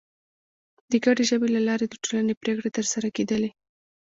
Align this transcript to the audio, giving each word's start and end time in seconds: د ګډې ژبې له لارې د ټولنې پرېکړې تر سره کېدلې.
د 0.91 0.93
ګډې 1.05 1.23
ژبې 1.29 1.47
له 1.55 1.61
لارې 1.67 1.85
د 1.89 1.95
ټولنې 2.03 2.33
پرېکړې 2.41 2.69
تر 2.77 2.85
سره 2.93 3.07
کېدلې. 3.15 3.49